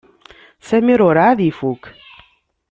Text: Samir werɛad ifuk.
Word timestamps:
Samir 0.67 0.99
werɛad 1.05 1.39
ifuk. 1.49 1.83